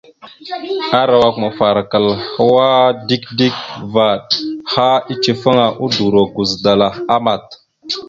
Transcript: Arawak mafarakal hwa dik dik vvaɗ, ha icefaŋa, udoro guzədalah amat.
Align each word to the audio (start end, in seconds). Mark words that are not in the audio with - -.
Arawak 1.01 1.35
mafarakal 1.43 2.05
hwa 2.37 2.67
dik 3.07 3.23
dik 3.39 3.55
vvaɗ, 3.93 4.23
ha 4.73 4.87
icefaŋa, 5.13 5.65
udoro 5.85 6.21
guzədalah 6.35 6.93
amat. 7.15 7.45